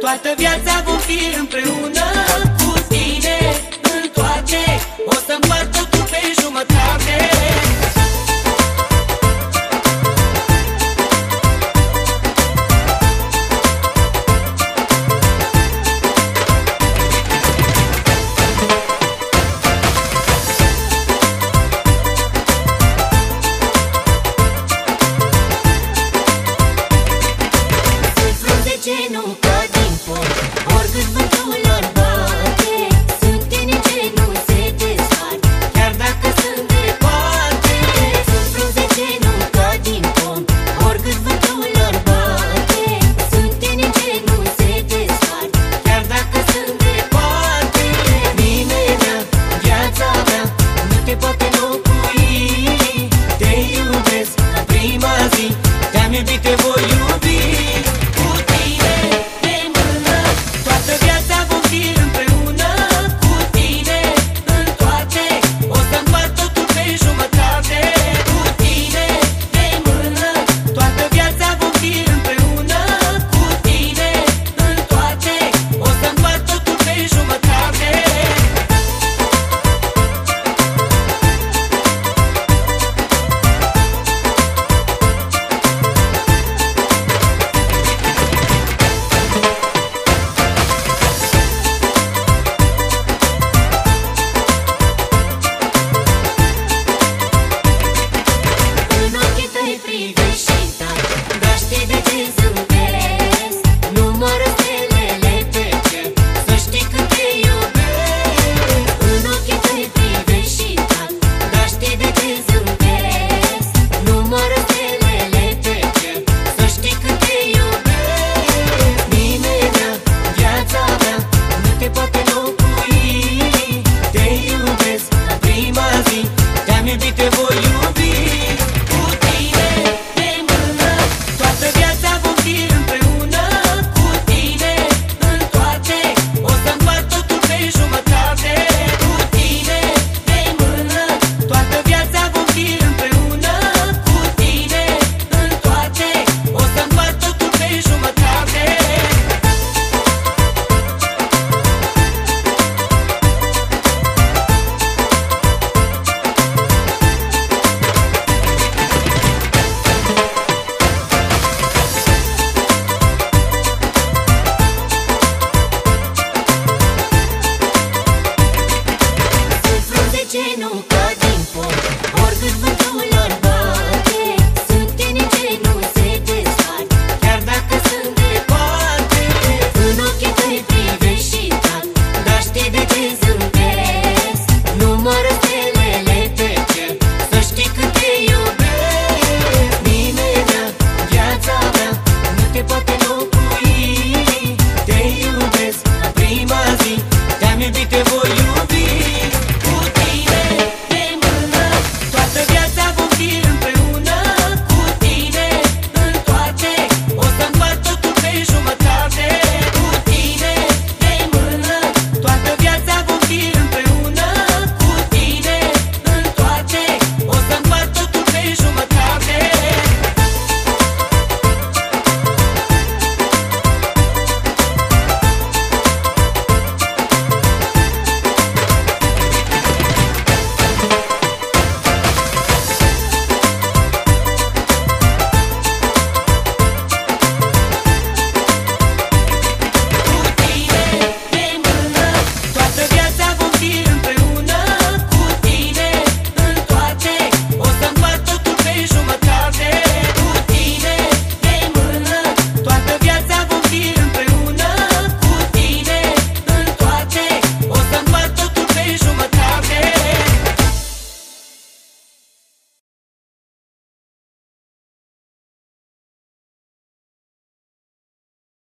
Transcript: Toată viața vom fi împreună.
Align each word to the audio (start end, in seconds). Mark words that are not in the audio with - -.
Toată 0.00 0.34
viața 0.36 0.82
vom 0.84 0.98
fi 0.98 1.38
împreună. 1.38 2.51